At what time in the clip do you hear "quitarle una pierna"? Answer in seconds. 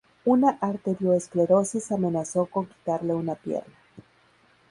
2.65-3.75